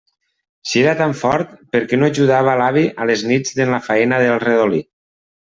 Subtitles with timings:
[0.69, 4.23] Si era tan fort, per què no ajudava l'avi a les nits en la faena
[4.25, 4.85] del redolí?